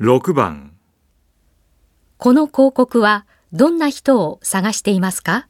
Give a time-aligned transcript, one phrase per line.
[0.00, 0.72] 6番。
[2.16, 5.46] この広告はどんな人を探していますか？